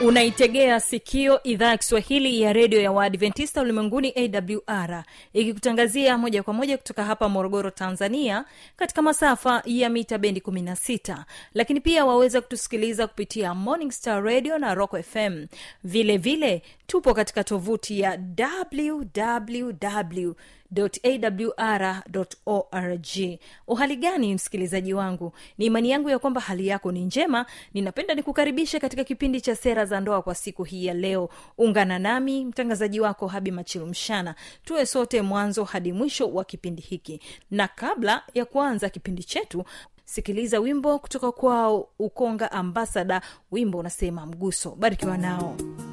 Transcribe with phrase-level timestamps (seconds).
[0.00, 6.78] unaitegea sikio idhaa ya kiswahili ya redio ya waadventista ulimwenguni awr ikikutangazia moja kwa moja
[6.78, 8.44] kutoka hapa morogoro tanzania
[8.76, 11.16] katika masafa ya mita bendi 16
[11.54, 15.46] lakini pia waweza kutusikiliza kupitia morning star radio na rock fm
[15.84, 18.18] vile vile tupo katika tovuti ya
[18.82, 20.32] www
[20.76, 22.02] awr
[23.66, 25.32] uhali gani msikilizaji wangu?
[25.58, 27.46] Ni imani yangu ya kwamba hali yako ni njema.
[27.74, 31.28] Ninapenda nikukaribishe katika kipindi cha sera za ndoa kwa siku hii ya leo.
[31.58, 34.34] Ungana nami mtangazaji wako habi machilu mshana.
[34.64, 37.20] Tuwe sote mwanzo hadi mwisho wa kipindi hiki.
[37.50, 39.64] Na kabla ya kuanza kipindi chetu
[40.04, 43.20] sikiliza wimbo kutoka kwao ukonga ambasada
[43.52, 45.56] wimbo unasema mguso barikiwa nao.
[45.56, 45.89] twahitaji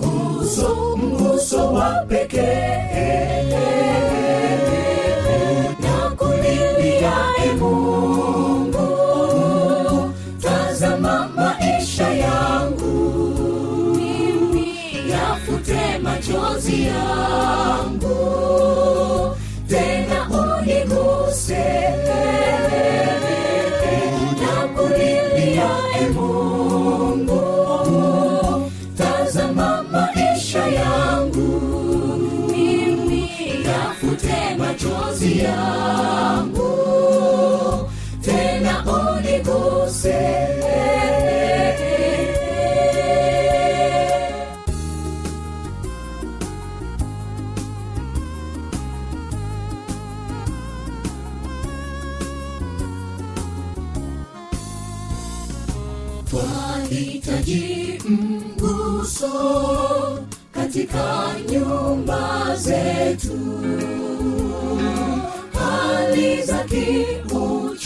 [0.00, 3.73] uso, mguso wa pekee
[56.94, 59.28] twahitaji mguso
[60.52, 63.40] katika nyumba zetu.
[65.54, 67.84] Hali za kiuchumi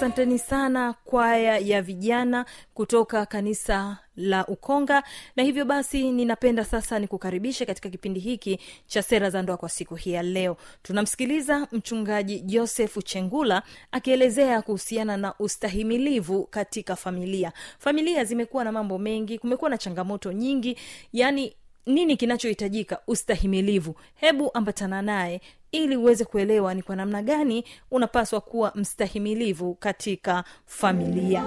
[0.00, 2.44] asanteni sana kwaya ya vijana
[2.74, 5.02] kutoka kanisa la ukonga.
[5.36, 9.94] Na hivyo basi ninapenda sasa nikukaribishe katika kipindi hiki cha sera za ndoa kwa siku
[9.94, 10.56] hii ya leo.
[10.82, 13.62] Tunamsikiliza mchungaji josefu chengula
[13.92, 17.52] akielezea kuhusiana na ustahimilivu katika familia.
[17.78, 20.76] Familia zimekuwa na mambo mengi kumekuwa na changamoto nyingi.
[21.12, 21.56] Yaani
[21.86, 22.98] nini kinachohitajika?
[23.06, 23.94] Ustahimilivu.
[24.14, 25.40] Hebu ambatana naye
[25.72, 31.44] ili uweze kuelewa ni kwa namna gani unapaswa kuwa mstahimilivu katika familia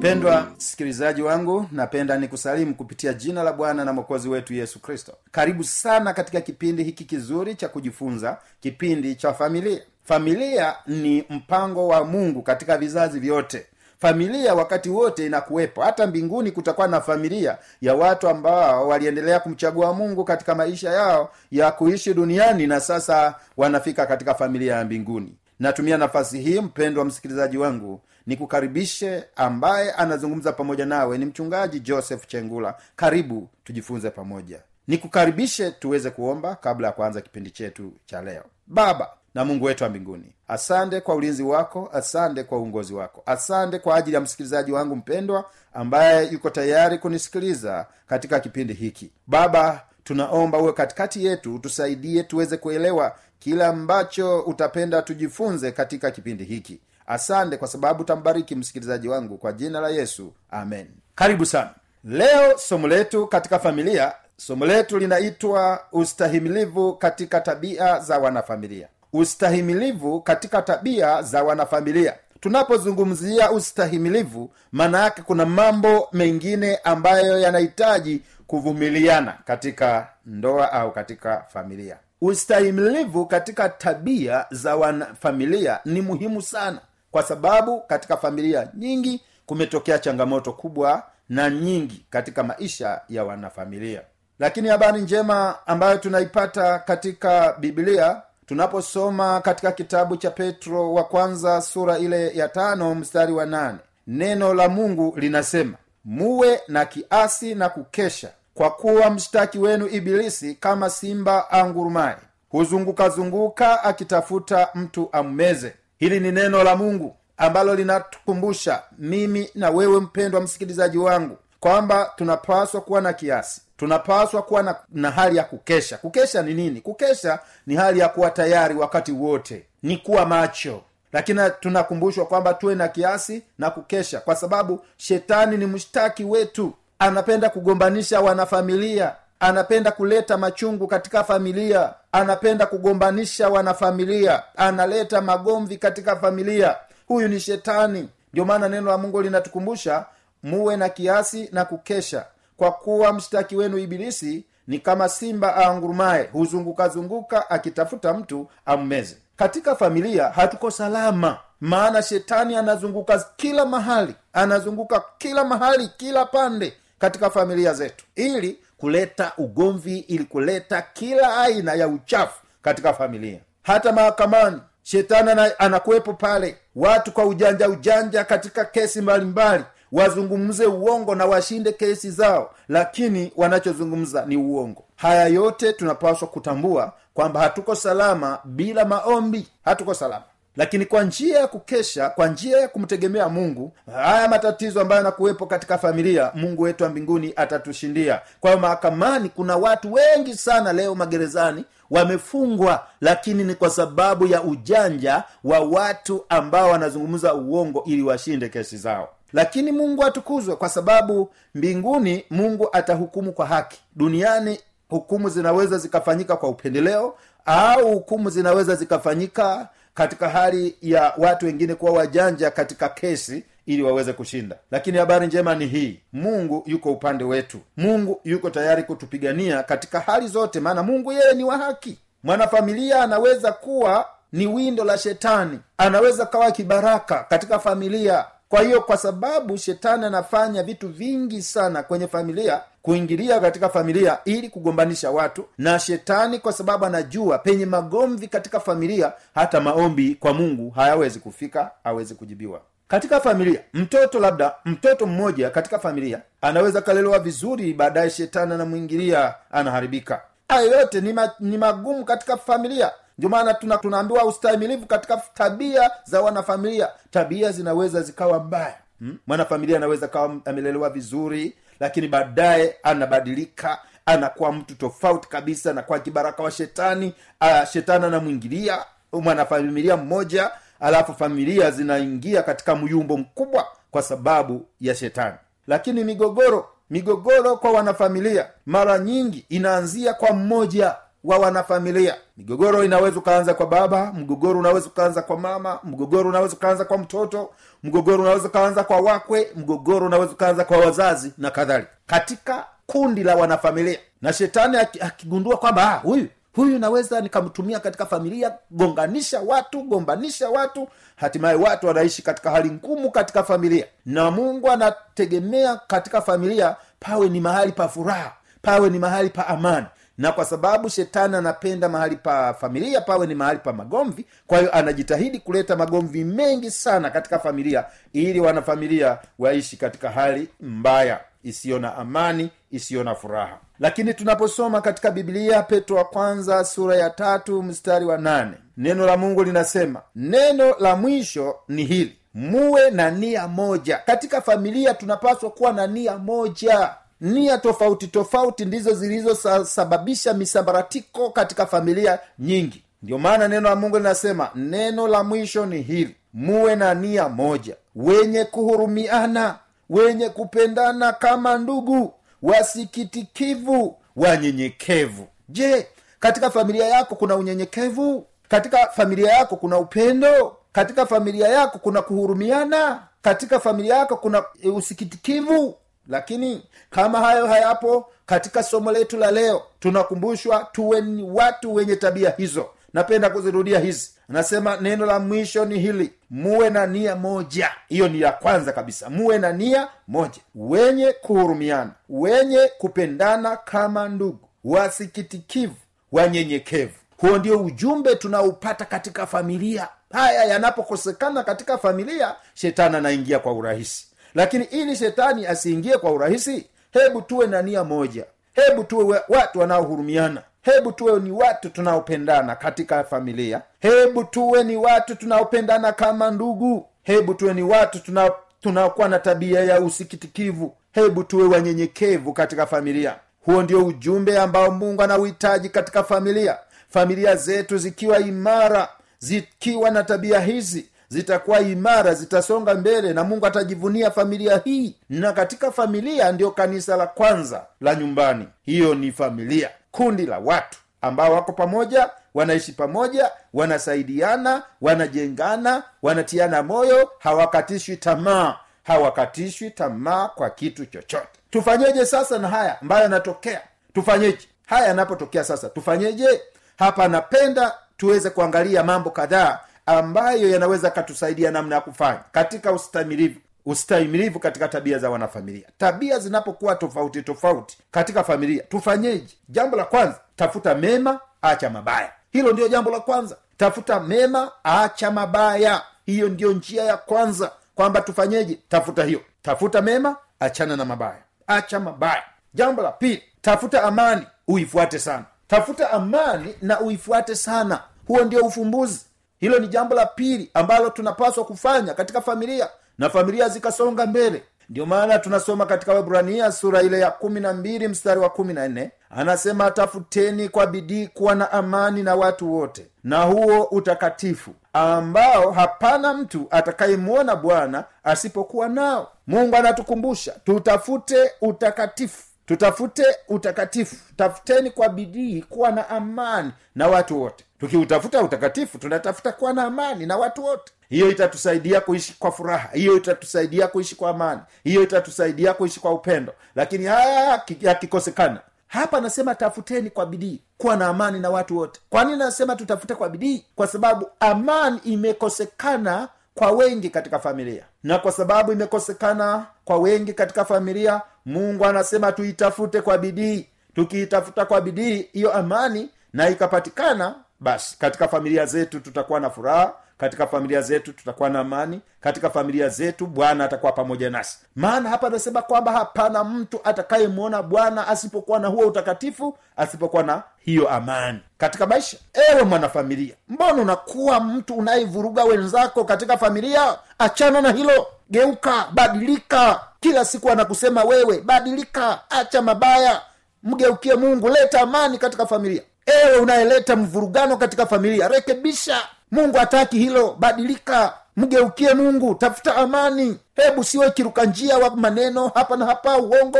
[0.00, 5.12] mpendwa msikilizaji wangu napenda nikusalimu kupitia jina la bwana na mwokozi wetu yesu kristo.
[5.30, 9.80] Karibu sana katika kipindi hiki kizuri cha kujifunza kipindi cha familia.
[10.04, 13.66] Familia ni mpango wa mungu katika vizazi vyote.
[13.98, 15.82] Familia wakati wote inakuwepo.
[15.82, 21.70] Hata mbinguni kutakuwa na familia ya watu ambao waliendelea kumchagua mungu katika maisha yao ya
[21.72, 25.34] kuishi duniani na sasa wanafika katika familia ya mbinguni.
[25.58, 28.00] Natumia nafasi hii mpendwa msikilizaji wangu
[28.30, 31.18] nikukaribishe ambaye anazungumza pamoja nawe.
[31.18, 32.74] Ni mchungaji joseph chengula.
[32.96, 34.60] Karibu tujifunze pamoja.
[34.88, 38.44] Nikukaribishe tuweze kuomba kabla ya kuanza kipindi chetu cha leo.
[38.66, 43.78] Baba na mungu wetu wa mbinguni asante kwa ulinzi wako asante kwa uongozi wako asante
[43.78, 49.10] kwa ajili ya msikilizaji wangu mpendwa ambaye yuko tayari kunisikiliza katika kipindi hiki.
[49.26, 56.80] Baba tunaomba uwe katikati yetu tusaidie tuweze kuelewa kile ambacho utapenda tujifunze katika kipindi hiki
[57.10, 60.32] asante kwa sababu tambariki msikilizaji wangu kwa jina la yesu.
[60.50, 60.86] Amen.
[61.14, 61.70] Karibu sana.
[62.04, 68.88] Leo somo letu katika familia somo letu linaitwa ustahimilivu katika tabia za wanafamilia.
[69.12, 72.14] Ustahimilivu katika tabia za wanafamilia.
[72.40, 81.96] Tunapozungumzia ustahimilivu maana yake kuna mambo mengine ambayo yanahitaji kuvumiliana katika ndoa au katika familia.
[82.20, 86.80] Ustahimilivu katika tabia za wanafamilia ni muhimu sana
[87.10, 94.02] kwa sababu katika familia nyingi kumetokea changamoto kubwa na nyingi katika maisha ya wanafamilia.
[94.38, 101.98] Lakini habari njema ambayo tunaipata katika biblia tunaposoma katika kitabu cha petro wa kwanza sura
[101.98, 105.74] ile ya tano mstari wa nane neno la mungu linasema
[106.04, 112.16] muwe na kiasi na kukesha kwa kuwa mshtaki wenu ibilisi kama simba angurumaye.
[112.48, 120.40] Huzungukazunguka akitafuta mtu ammeze hili ni neno la mungu ambalo linatukumbusha mimi na wewe mpendwa
[120.40, 123.60] msikilizaji wangu kwamba tunapaswa kuwa na kiasi.
[123.76, 125.96] Tunapaswa kuwa na, na hali ya kukesha.
[125.98, 126.80] Kukesha ni nini?
[126.80, 129.66] Kukesha ni hali ya kuwa tayari wakati wote.
[129.82, 130.82] Ni kuwa macho.
[131.12, 136.74] Lakini tunakumbushwa kwamba tuwe na kiasi na kukesha kwa sababu shetani ni mshtaki wetu.
[136.98, 141.94] Anapenda kugombanisha wanafamilia anapenda kuleta machungu katika familia.
[142.12, 144.42] Anapenda kugombanisha wanafamilia.
[144.56, 146.76] Analeta magomvi katika familia.
[147.06, 148.08] Huyu ni shetani.
[148.32, 150.04] Ndio maana neno la mungu linatukumbusha
[150.42, 152.24] muwe na kiasi na kukesha.
[152.56, 159.16] Kwa kuwa mshtaki wenu ibilisi ni kama simba aangurumaye huzungukazunguka akitafuta mtu ammeze.
[159.36, 167.30] Katika familia hatuko salama maana shetani anazunguka kila mahali anazunguka kila mahali kila pande katika
[167.30, 168.04] familia zetu.
[168.16, 173.40] Ili kuleta ugomvi ili kuleta kila aina ya uchafu katika familia.
[173.62, 176.56] Hata mahakamani shetani anakuwepo pale.
[176.76, 184.24] Watu kwa ujanja ujanja katika kesi mbalimbali wazungumze uongo na washinde kesi zao lakini wanachozungumza
[184.26, 184.84] ni uongo.
[184.96, 189.48] Haya yote tunapaswa kutambua kwamba hatuko salama bila maombi.
[189.64, 190.24] Hatuko salama
[190.56, 195.78] lakini kwa njia ya kukesha kwa njia ya kumtegemea mungu haya matatizo ambayo yanakuwepo katika
[195.78, 198.20] familia mungu wetu wa mbinguni atatushindia.
[198.40, 204.42] Kwa hiyo mahakamani kuna watu wengi sana leo magerezani wamefungwa lakini ni kwa sababu ya
[204.42, 209.08] ujanja wa watu ambao wanazungumza uongo ili washinde kesi zao.
[209.32, 213.80] Lakini mungu atukuzwe kwa sababu mbinguni mungu atahukumu kwa haki.
[213.96, 217.14] Duniani hukumu zinaweza zikafanyika kwa upendeleo
[217.46, 224.12] au hukumu zinaweza zikafanyika katika hali ya watu wengine kuwa wajanja katika kesi ili waweze
[224.12, 224.56] kushinda.
[224.70, 226.00] Lakini habari njema ni hii.
[226.12, 227.58] Mungu yuko upande wetu.
[227.76, 231.98] Mungu yuko tayari kutupigania katika hali zote maana mungu yeye ni wa haki.
[232.22, 235.58] Mwanafamilia anaweza kuwa ni windo la shetani.
[235.78, 242.08] Anaweza kawa kibaraka katika familia kwa hiyo kwa sababu shetani anafanya vitu vingi sana kwenye
[242.08, 248.60] familia kuingilia katika familia ili kugombanisha watu na shetani kwa sababu anajua penye magomvi katika
[248.60, 252.60] familia hata maombi kwa mungu hayawezi kufika hawezi kujibiwa.
[252.88, 260.20] Katika familia mtoto labda mtoto mmoja katika familia anaweza kalelewa vizuri baadaye shetani anamwingilia anaharibika.
[260.48, 262.90] Hayo yote ni, ma, ni magumu katika familia
[263.28, 266.88] ndio tuna, tunaambiwa ustahimilivu katika tabia za wanafamilia.
[267.10, 268.74] Tabia zinaweza zikawa mbaya.
[268.98, 269.18] Hmm?
[269.26, 276.50] mwanafamilia anaweza kawa amelelewa vizuri lakini baadaye anabadilika anakuwa mtu tofauti kabisa anakuwa kibaraka wa
[276.50, 280.50] shetani uh, shetani anamwingilia mwanafamilia mmoja
[280.80, 285.36] alafu familia zinaingia katika myumbo mkubwa kwa sababu ya shetani.
[285.66, 292.14] Lakini migogoro migogoro kwa wanafamilia mara nyingi inaanzia kwa mmoja wa wanafamilia.
[292.36, 297.50] Migogoro inaweza ukaanza kwa baba mgogoro unaweza ukaanza kwa mama mgogoro unaweza ukaanza kwa mtoto
[297.82, 301.90] mgogoro unaweza ukaanza kwa wakwe mgogoro unaweza ukaanza kwa wazazi na kadhalika.
[302.06, 309.40] Katika kundi la wanafamilia na shetani akigundua kwamba huyu huyu naweza nikamtumia katika familia gonganisha
[309.40, 313.86] watu gombanisha watu hatimaye watu wanaishi katika hali ngumu katika familia.
[314.06, 319.86] Na mungu anategemea katika familia pawe ni mahali pa furaha pawe ni mahali pa amani
[320.20, 324.74] na kwa sababu shetani anapenda mahali pa familia pawe ni mahali pa magomvi kwa hiyo
[324.74, 331.96] anajitahidi kuleta magomvi mengi sana katika familia ili wanafamilia waishi katika hali mbaya isiyo na
[331.96, 333.58] amani isiyo na furaha.
[333.78, 339.16] Lakini tunaposoma katika biblia petro wa kwanza sura ya tatu mstari wa nane neno la
[339.16, 343.98] mungu linasema neno la mwisho ni hili muwe na nia moja.
[344.06, 352.18] Katika familia tunapaswa kuwa na nia moja nia tofauti tofauti ndizo zilizosababisha misambaratiko katika familia
[352.38, 352.84] nyingi.
[353.02, 357.76] Ndio maana neno la mungu linasema neno la mwisho ni hili muwe na nia moja.
[357.96, 359.58] Wenye kuhurumiana
[359.90, 365.26] wenye kupendana kama ndugu wasikitikivu wanyenyekevu.
[365.48, 365.86] Je
[366.20, 368.26] katika familia yako kuna unyenyekevu?
[368.48, 370.56] Katika familia yako kuna upendo?
[370.72, 373.02] Katika familia yako kuna kuhurumiana?
[373.22, 375.74] Katika familia yako kuna usikitikivu
[376.10, 382.30] lakini kama hayo hayapo katika somo letu la leo tunakumbushwa tuwe ni watu wenye tabia
[382.36, 382.66] hizo.
[382.94, 384.10] Napenda kuzirudia hizi.
[384.30, 387.70] Anasema neno la mwisho ni hili muwe na nia moja.
[387.88, 389.10] Hiyo ni ya kwanza kabisa.
[389.10, 390.40] Muwe na nia moja.
[390.54, 395.74] Wenye kuhurumiana wenye kupendana kama ndugu wasikitikivu
[396.12, 396.92] wanyenyekevu.
[397.16, 399.88] Huo ndio ujumbe tunaupata katika familia.
[400.12, 407.22] Haya yanapokosekana katika familia shetani anaingia kwa urahisi lakini ili shetani asiingie kwa urahisi hebu
[407.22, 408.24] tuwe na nia moja.
[408.52, 410.42] Hebu tuwe watu wanaohurumiana.
[410.62, 413.62] Hebu tuwe ni watu tunaopendana katika familia.
[413.80, 416.86] Hebu tuwe ni watu tunaopendana kama ndugu.
[417.02, 420.74] Hebu tuwe ni watu tuna tunaokuwa na tabia ya usikitikivu.
[420.92, 423.16] Hebu tuwe wanyenyekevu katika familia.
[423.44, 426.58] Huo ndio ujumbe ambao mungu anauhitaji katika familia.
[426.88, 434.10] Familia zetu zikiwa imara zikiwa na tabia hizi zitakuwa imara zitasonga mbele na mungu atajivunia
[434.10, 434.96] familia hii.
[435.08, 438.48] Na katika familia ndiyo kanisa la kwanza la nyumbani.
[438.62, 447.10] Hiyo ni familia kundi la watu ambao wako pamoja wanaishi pamoja wanasaidiana wanajengana wanatiana moyo
[447.18, 451.28] hawakatishwi tamaa hawakatishwi tamaa kwa kitu chochote.
[451.50, 453.60] Tufanyeje sasa na haya ambayo yanatokea?
[453.94, 454.48] Tufanyeje?
[454.66, 456.40] Haya yanapotokea sasa tufanyeje?
[456.78, 464.38] Hapa napenda tuweze kuangalia mambo kadhaa ambayo yanaweza katusaidia namna ya kufanya katika ustamilivu ustahimilivu
[464.40, 465.68] katika tabia za wanafamilia.
[465.78, 469.34] Tabia zinapokuwa tofauti tofauti katika familia tufanyeje?
[469.48, 472.12] Jambo la kwanza tafuta mema acha mabaya.
[472.30, 473.36] Hilo ndio jambo la kwanza.
[473.56, 475.82] Tafuta mema acha mabaya.
[476.06, 478.58] Hiyo ndiyo njia ya kwanza kwamba tufanyeje?
[478.68, 479.20] Tafuta hiyo.
[479.42, 481.22] Tafuta mema achana na mabaya.
[481.46, 482.22] Acha mabaya.
[482.54, 485.24] Jambo la pili tafuta amani uifuate sana.
[485.48, 487.80] Tafuta amani na uifuate sana.
[488.06, 489.00] Huo ndio ufumbuzi
[489.40, 492.68] hilo ni jambo la pili ambalo tunapaswa kufanya katika familia
[492.98, 494.42] na familia zikasonga mbele.
[494.68, 498.68] Ndio maana tunasoma katika wabrania sura ile ya kumi na mbili mstari wa kumi na
[498.68, 505.50] nne anasema tafuteni kwa bidii kuwa na amani na watu wote na huo utakatifu ambao
[505.52, 509.12] hapana mtu atakayemwona bwana asipokuwa nao.
[509.26, 513.96] Mungu anatukumbusha tutafute utakatifu tutafute utakatifu.
[514.16, 517.44] Tafuteni kwa bidii kuwa na amani na watu wote.
[517.60, 520.72] Tukiutafuta utakatifu tunatafuta kuwa na amani na watu wote.
[520.88, 522.68] Hiyo itatusaidia kuishi kwa furaha.
[522.72, 524.40] Hiyo itatusaidia kuishi kwa amani.
[524.64, 526.32] Hiyo itatusaidia kuishi kwa upendo.
[526.54, 531.80] Lakini haya yakikosekana hapa nasema tafuteni kwa bidii kuwa na amani na watu wote.
[531.90, 533.44] Kwa nini anasema tutafute kwa bidii?
[533.54, 540.44] Kwa sababu amani imekosekana kwa wengi katika familia na kwa sababu imekosekana kwa wengi katika
[540.44, 543.46] familia mungu anasema tuitafute kwa bidii.
[543.74, 550.26] Tukiitafuta kwa bidii hiyo amani na ikapatikana basi katika familia zetu tutakuwa na furaha katika
[550.26, 551.80] familia zetu tutakuwa na amani.
[552.00, 554.38] Katika familia zetu bwana atakuwa pamoja nasi.
[554.56, 560.68] Maana hapa anasema kwamba hapana mtu atakayemwona bwana asipokuwa na huo utakatifu asipokuwa na hiyo
[560.68, 561.20] amani.
[561.38, 561.96] Katika maisha
[562.30, 566.78] ewe mwanafamilia mbona unakuwa mtu unayevuruga wenzako katika familia?
[566.98, 567.86] Achana na hilo.
[568.10, 569.60] Geuka badilika.
[569.80, 571.98] Kila siku anakusema wewe badilika.
[572.10, 573.00] Acha mabaya.
[573.42, 574.28] Mgeukie mungu.
[574.28, 575.62] Leta amani katika familia.
[575.86, 578.76] Ewe unayeleta mvurugano katika familia rekebisha
[579.10, 580.16] mungu hataki hilo.
[580.18, 583.18] Badilika mgeukie mungu tafuta amani.
[583.36, 586.38] Hebu siwe kiruka njia wa maneno hapa na hapa uongo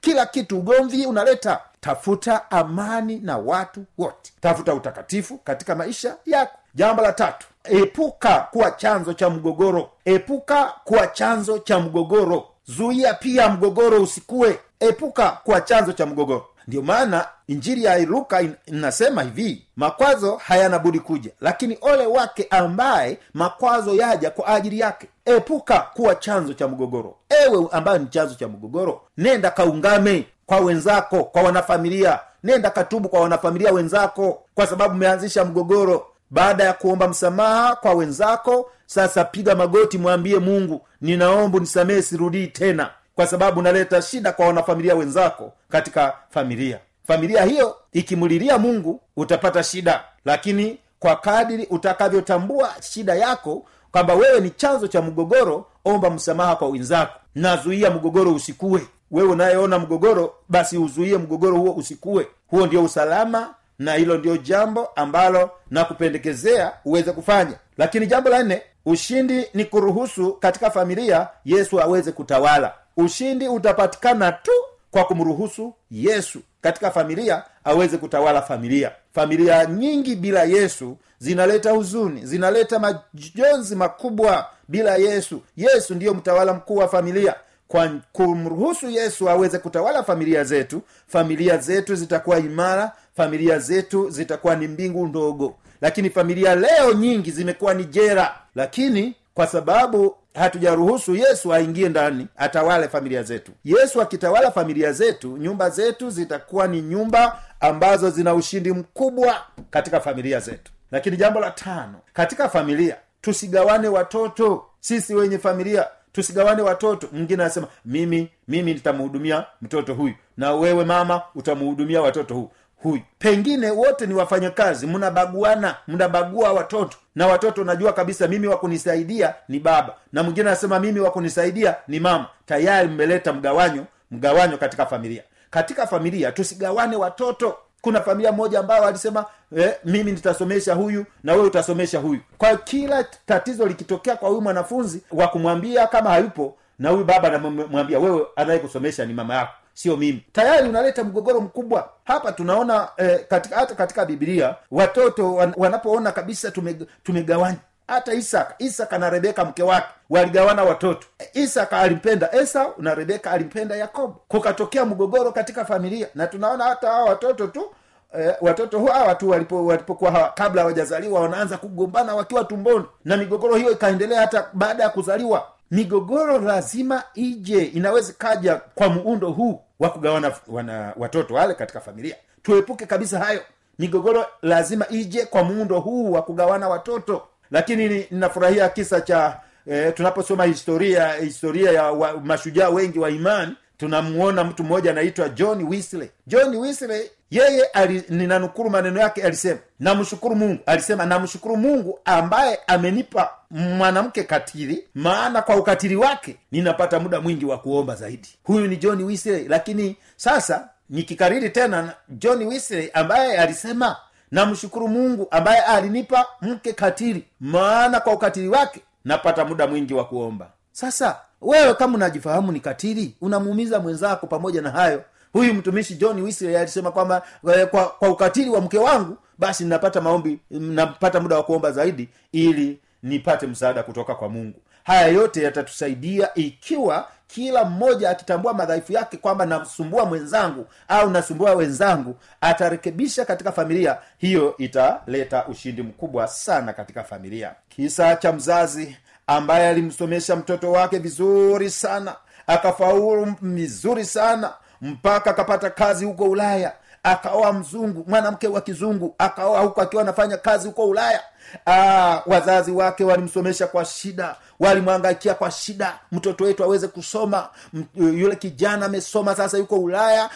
[0.00, 1.60] kila kitu ugomvi unaleta.
[1.80, 4.32] Tafuta amani na watu wote.
[4.40, 6.58] Tafuta utakatifu katika maisha yako.
[6.74, 9.90] Jambo la tatu epuka kuwa chanzo cha mgogoro.
[10.04, 12.48] Epuka kuwa chanzo cha mgogoro.
[12.66, 14.58] Zuia pia mgogoro usikue.
[14.80, 21.00] Epuka kuwa chanzo cha mgogoro ndiyo maana injiri ya luka inasema hivi makwazo hayana budi
[21.00, 25.08] kuja lakini ole wake ambaye makwazo yaja kwa ajili yake.
[25.24, 27.16] Epuka kuwa chanzo cha mgogoro.
[27.46, 32.20] Ewe ambayo ni chanzo cha mgogoro nenda kaungame kwa wenzako kwa wanafamilia.
[32.44, 36.06] Nenda katubu kwa wanafamilia wenzako kwa sababu umeanzisha mgogoro.
[36.30, 42.90] Baada ya kuomba msamaha kwa wenzako sasa piga magoti mwambie mungu ninaomba nisamehe sirudii tena
[43.18, 46.78] kwa sababu unaleta shida kwa wanafamilia wenzako katika familia.
[47.06, 50.04] Familia hiyo ikimlilia mungu utapata shida.
[50.24, 56.68] Lakini kwa kadiri utakavyotambua shida yako kwamba wewe ni chanzo cha mgogoro omba msamaha kwa
[56.68, 57.12] wenzako.
[57.34, 58.86] Nazuia mgogoro usikue.
[59.10, 62.28] Wewe unayeona mgogoro basi uzuie mgogoro huo usikue.
[62.46, 67.54] Huo ndio usalama na hilo ndio jambo ambalo nakupendekezea uweze kufanya.
[67.78, 72.72] Lakini jambo la nne ushindi ni kuruhusu katika familia yesu aweze kutawala
[73.08, 74.50] ushindi utapatikana tu
[74.90, 78.92] kwa kumruhusu yesu katika familia aweze kutawala familia.
[79.14, 85.40] Familia nyingi bila yesu zinaleta huzuni zinaleta majonzi makubwa bila yesu.
[85.56, 87.34] Yesu ndiyo mtawala mkuu wa familia.
[87.68, 94.68] Kwa kumruhusu yesu aweze kutawala familia zetu familia zetu zitakuwa imara familia zetu zitakuwa ni
[94.68, 95.54] mbingu ndogo.
[95.80, 98.34] Lakini familia leo nyingi zimekuwa ni jera.
[98.54, 103.52] Lakini kwa sababu hatujaruhusu yesu aingie ndani atawale familia zetu.
[103.64, 109.34] Yesu akitawala familia zetu nyumba zetu zitakuwa ni nyumba ambazo zina ushindi mkubwa
[109.70, 110.72] katika familia zetu.
[110.90, 114.64] Lakini jambo la tano katika familia tusigawane watoto.
[114.80, 117.08] Sisi wenye familia tusigawane watoto.
[117.12, 122.50] Mwingine anasema mimi mimi nitamhudumia mtoto huyu na wewe mama utamhudumia watoto huu
[122.82, 126.96] huyu pengine wote ni wafanyakazi mnabaguana mnabagua watoto.
[127.14, 129.94] Na watoto najua kabisa mimi wakunisaidia ni baba.
[130.12, 132.26] Na mwingine anasema mimi wakunisaidia ni mama.
[132.46, 135.22] Tayari mmeleta mgawanyo mgawanyo katika familia.
[135.50, 137.56] Katika familia tusigawane watoto.
[137.80, 139.24] Kuna familia moja ambayo alisema
[139.56, 142.20] eh, mimi nitasomesha huyu na wewe utasomesha huyu.
[142.38, 147.98] Kwa kila tatizo likitokea kwa huyu mwanafunzi wa kumwambia kama hayupo na huyu baba anamwambia
[147.98, 150.24] wewe anayekusomesha ni mama yako sio mimi.
[150.32, 151.88] Tayari unaleta mgogoro mkubwa.
[152.04, 157.56] Hapa tunaona eh, katika, hata katika bibilia watoto wan, wanapoona kabisa tume, tumegawanya.
[157.88, 161.06] Hata isaka isaka na rebeka mke wake waligawana watoto.
[161.34, 164.20] Isaka alimpenda esau na rebeka alimpenda yakobo.
[164.28, 167.70] Kukatokea mgogoro katika familia na tunaona hata hawa watoto tu
[168.18, 172.84] eh, watoto hawa tu walipo walipokuwa hawa, kabla hawajazaliwa wanaanza kugombana wakiwa tumboni.
[173.04, 179.30] Na migogoro hiyo ikaendelea hata baada ya kuzaliwa migogoro lazima ije inaweza kaja kwa muundo
[179.30, 182.16] huu wa kugawana wana watoto wale katika familia.
[182.42, 183.40] Tuepuke kabisa hayo.
[183.78, 187.22] Migogoro lazima ije kwa muundo huu wa kugawana watoto.
[187.50, 194.44] Lakini ninafurahia kisa cha eh, tunaposoma historia historia ya wa, mashujaa wengi wa imani tunamuona
[194.44, 200.58] mtu mmoja anaitwa john wisley john wisley yeye ali, ninanukuru maneno yake alisema namshukuru mungu.
[200.66, 207.58] Alisema namshukuru mungu ambaye amenipa mwanamke katili maana kwa ukatili wake ninapata muda mwingi wa
[207.58, 208.28] kuomba zaidi.
[208.44, 213.96] Huyu ni john wisley lakini sasa nikikariri tena john wisley ambaye alisema
[214.30, 220.50] namshukuru mungu ambaye alinipa mke katili maana kwa ukatili wake napata muda mwingi wa kuomba.
[220.72, 225.02] Sasa wewe kama unajifahamu ni katili unamuumiza mwenzako pamoja na hayo.
[225.32, 227.22] Huyu mtumishi john wisley alisema kwamba
[227.70, 232.78] kwa, kwa ukatili wa mke wangu basi napata maombi napata muda wa kuomba zaidi ili
[233.02, 234.60] nipate msaada kutoka kwa mungu.
[234.84, 242.16] Haya yote yatatusaidia ikiwa kila mmoja akitambua madhaifu yake kwamba nasumbua mwenzangu au nasumbua wenzangu
[242.40, 243.98] atarekebisha katika familia.
[244.18, 247.54] Hiyo italeta ushindi mkubwa sana katika familia.
[247.68, 248.96] Kisa cha mzazi
[249.28, 252.14] ambaye alimsomesha mtoto wake vizuri sana
[252.46, 259.80] akafaulu vizuri sana mpaka akapata kazi huko ulaya akaoa mzungu mwanamke wa kizungu akaoa huko
[259.82, 261.20] akiwa anafanya kazi huko ulaya.
[261.66, 267.48] Aa, wazazi wake walimsomesha kwa shida walimwangaikia kwa shida mtoto wetu aweze kusoma.
[267.74, 267.84] M-
[268.18, 270.30] yule kijana amesoma sasa yuko ulaya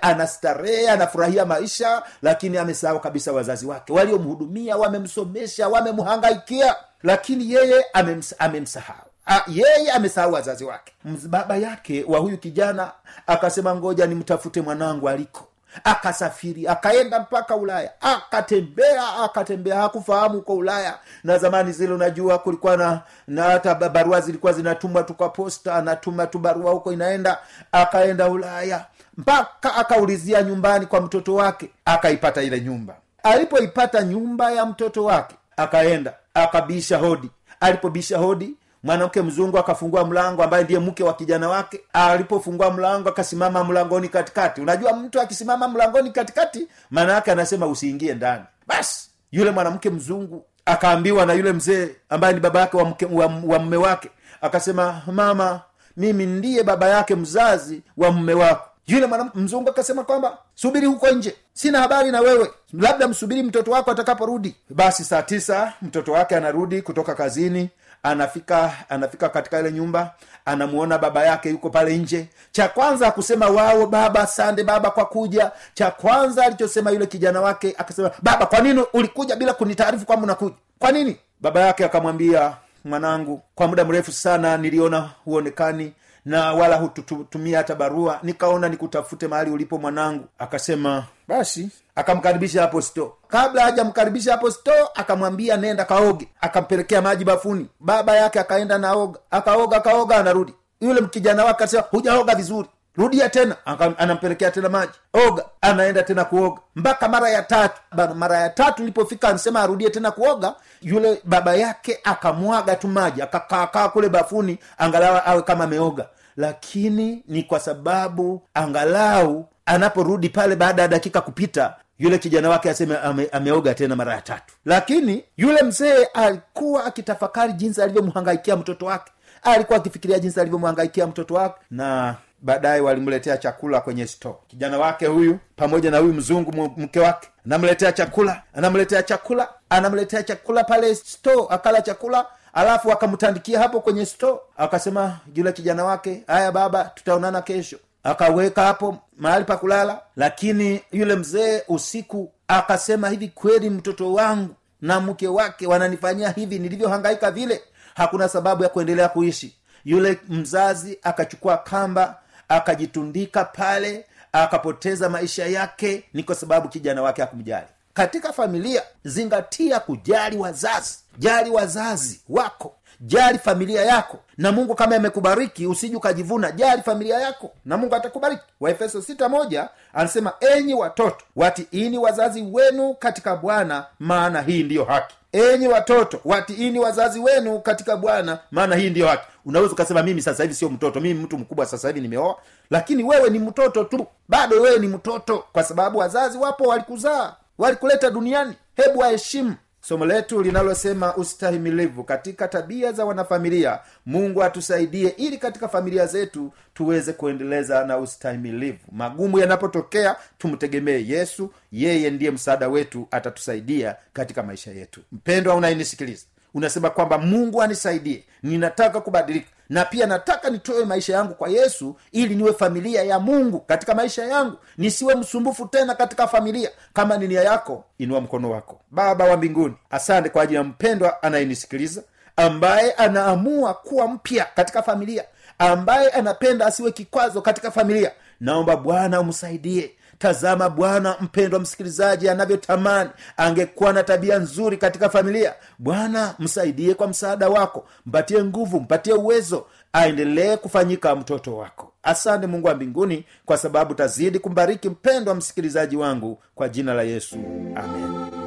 [0.00, 3.92] anastarehe anafurahia maisha lakini amesahau kabisa wazazi wake.
[3.92, 8.96] Waliomhudumia wamemsomesha wamemhangaikia lakini yeye amems, amemsahau.
[9.26, 10.92] Ah, yeye amesahau wazazi wake.
[11.28, 12.92] Baba yake wa huyu kijana
[13.26, 15.46] akasema ngoja nimtafute mwanangu aliko.
[15.84, 17.90] Akasafiri akaenda mpaka ulaya.
[18.00, 19.80] Akatembea akatembea.
[19.80, 20.98] Hakufahamu huko ulaya.
[21.24, 26.26] Na zamani zile unajua kulikuwa na na hata barua zilikuwa zinatumwa tu kwa posta anatuma
[26.26, 27.38] tu barua huko inaenda.
[27.72, 28.84] Akaenda ulaya.
[29.16, 31.70] Mpaka akaulizia nyumbani kwa mtoto wake.
[31.84, 32.94] Akaipata ile nyumba.
[33.22, 37.30] Alipoipata nyumba ya mtoto wake akaenda akabisha hodi.
[37.60, 41.80] Alipobisha hodi mwanamke mzungu akafungua mlango ambaye ndiye mke wa kijana wake.
[41.92, 44.60] Alipofungua mlango akasimama mlangoni katikati.
[44.60, 48.44] Unajua mtu akisimama mlangoni katikati maana yake anasema usiingie ndani.
[48.66, 53.26] Basi yule mwanamke mzungu akaambiwa na yule mzee ambaye ni baba yake wa, mke, wa,
[53.46, 55.60] wa mme wake akasema mama
[55.96, 61.36] mimi ndiye baba yake mzazi wa mme wako yule mzungu akasema kwamba subiri huko nje.
[61.52, 62.50] Sina habari na wewe.
[62.72, 64.56] Labda msubiri mtoto wako atakaporudi.
[64.70, 67.70] Basi saa tisa mtoto wake anarudi kutoka kazini
[68.02, 70.14] anafika anafika katika ile nyumba
[70.44, 72.28] anamuona baba yake yuko pale nje.
[72.52, 75.50] Cha kwanza akusema wao baba sande baba kwa kuja.
[75.74, 80.54] Cha kwanza alichosema yule kijana wake akasema baba kwa nini ulikuja bila kunitaarifu kwamba unakuja?
[80.78, 81.16] Kwa nini?
[81.40, 85.92] Baba yake akamwambia mwanangu kwa muda mrefu sana niliona huonekani
[86.24, 88.18] na wala hututumia hata barua.
[88.22, 90.24] Nikaona nikutafute mahali ulipo mwanangu.
[90.38, 91.70] Akasema basi.
[91.94, 96.28] Akamkaribisha hapo sto kabla hajamkaribisha hapo sto akamwambia nenda kaoge.
[96.40, 97.66] Akampelekea maji bafuni.
[97.80, 99.18] Baba yake akaenda naoga.
[99.30, 100.54] Akaoga akaoga anarudi.
[100.80, 103.56] Yule mkijana wake akasema hujaoga vizuri rudia tena
[103.98, 104.92] anampelekea tena maji.
[105.12, 106.60] Oga anaenda tena kuoga.
[106.76, 107.80] Mpaka mara ya tatu
[108.14, 113.88] mara ya tatu ilipofika anasema arudie tena kuoga yule baba yake akamwaga tu maji akakaakaa
[113.88, 116.06] kule bafuni angalau awe kama ameoga.
[116.36, 122.96] Lakini ni kwa sababu angalau anaporudi pale baada ya dakika kupita yule kijana wake aseme
[122.98, 124.54] ame, ameoga tena mara ya tatu.
[124.64, 129.12] Lakini yule mzee alikuwa akitafakari jinsi alivyomhangaikia mtoto wake.
[129.42, 131.54] Alikuwa akifikiria jinsi alivyomhangaikia mtoto wake.
[131.70, 137.28] Na baadaye walimletea chakula kwenye sto kijana wake huyu pamoja na huyu mzungu mke wake
[137.46, 144.38] anamletea chakula anamletea chakula anamletea chakula pale store akala chakula alafu akamtandikia hapo kwenye store.
[144.56, 147.76] Akasema yule kijana wake haya baba tutaonana kesho.
[148.02, 155.00] Akaweka hapo mahali pa kulala lakini yule mzee usiku akasema hivi kweli mtoto wangu na
[155.00, 157.62] mke wake wananifanyia hivi nilivyohangaika vile.
[157.94, 159.56] Hakuna sababu ya kuendelea kuishi.
[159.84, 162.18] Yule mzazi akachukua kamba
[162.50, 167.66] akajitundika pale akapoteza maisha yake ni kwa sababu kijana wake hakumjali.
[167.94, 170.98] Katika familia zingatia kujali wazazi.
[171.18, 174.18] Jali wazazi wako jali familia yako.
[174.38, 176.52] Na mungu kama amekubariki usiji ukajivuna.
[176.52, 178.42] Jali familia yako na mungu atakubariki.
[178.60, 185.14] Waefeso sita moja anasema enyi watoto watiini wazazi wenu katika bwana maana hii ndiyo haki.
[185.32, 189.26] Enyi watoto watiini wazazi wenu katika bwana maana hii ndiyo haki.
[189.46, 192.36] Unaweza ukasema mimi sasa hivi sio mtoto mimi mtu mkubwa sasa hivi nimeoa.
[192.70, 194.06] Lakini wewe ni mtoto tu.
[194.28, 198.54] Bado wewe ni mtoto kwa sababu wazazi wapo walikuzaa walikuleta duniani.
[198.76, 206.06] Hebu waheshimu somo letu linalosema ustahimilivu katika tabia za wanafamilia mungu atusaidie ili katika familia
[206.06, 208.78] zetu tuweze kuendeleza na ustahimilivu.
[208.92, 211.52] Magumu yanapotokea tumtegemee yesu.
[211.72, 215.00] Yeye ndiye msaada wetu atatusaidia katika maisha yetu.
[215.12, 218.24] Mpendwa unayenisikiliza unasema kwamba mungu anisaidie.
[218.42, 223.60] Ninataka kubadilika na pia nataka nitoe maisha yangu kwa yesu ili niwe familia ya mungu
[223.60, 224.56] katika maisha yangu.
[224.78, 226.70] Nisiwe msumbufu tena katika familia.
[226.92, 228.80] Kama ni nia yako inua mkono wako.
[228.90, 232.02] Baba wa mbinguni asante kwa ajili ya mpendwa anayenisikiliza
[232.36, 235.24] ambaye anaamua kuwa mpya katika familia
[235.58, 238.12] ambaye anapenda asiwe kikwazo katika familia.
[238.40, 243.10] Naomba bwana umsaidie tazama bwana mpendwa msikilizaji anavyotamani.
[243.36, 249.66] Angekuwa na tabia nzuri katika familia bwana msaidie kwa msaada wako mpatie nguvu mpatie uwezo
[249.92, 251.92] aendelee kufanyika mtoto wako.
[252.02, 257.36] Asante mungu wa mbinguni kwa sababu tazidi kumbariki mpendwa msikilizaji wangu kwa jina la yesu.
[257.76, 258.39] Amen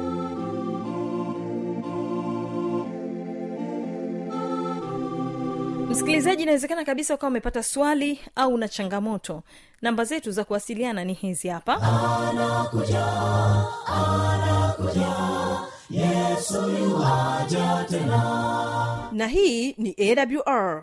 [5.94, 9.42] msikilizaji inawezekana kabisa ukawa umepata swali au na changamoto.
[9.82, 11.76] Namba zetu za kuwasiliana ni hizi hapa.
[19.12, 20.82] Na hii ni awr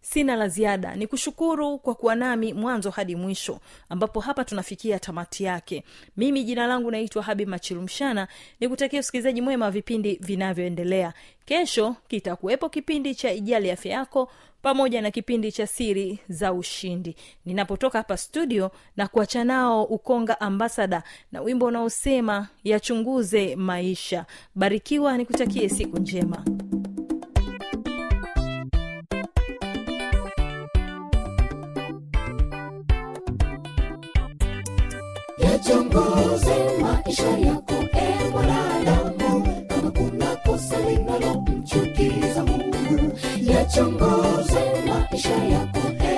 [0.00, 0.96] sina la ziada.
[0.96, 5.84] Ni kushukuru kwa kuwa nami mwanzo hadi mwisho ambapo hapa tunafikia tamati yake.
[6.16, 8.28] Mimi jina langu naitwa habi machilumshana.
[8.60, 11.12] Ni kutakia usikilizaji mwema wa vipindi vinavyoendelea.
[11.44, 14.30] Kesho kitakuwepo kipindi cha ijali afya yako
[14.62, 17.16] pamoja na kipindi cha siri za ushindi.
[17.46, 24.26] Ninapotoka hapa studio na kuacha nao ukonga ambasada na wimbo unaosema yachunguze maisha.
[24.54, 26.44] Barikiwa nikutakie siku njema
[35.60, 39.46] yachunguze maisha yako e mwanadamu.
[39.68, 46.09] Kama kuna kosa linalomchukiza mungu yachongoze maisha yako e